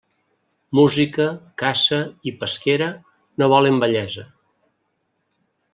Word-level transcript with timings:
Música, 0.77 1.27
caça 1.63 2.01
i 2.31 2.33
pesquera 2.41 2.89
no 3.43 3.53
volen 3.55 3.79
vellesa. 3.87 4.27